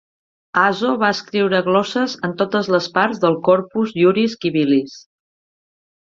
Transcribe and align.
Azo 0.59 0.93
va 1.03 1.09
escriure 1.15 1.59
glosses 1.67 2.15
en 2.29 2.33
totes 2.39 2.71
les 2.77 2.89
parts 2.97 3.21
del 3.27 3.39
"Corpus 3.51 3.93
Iuris 4.05 4.35
Civilis". 4.41 4.99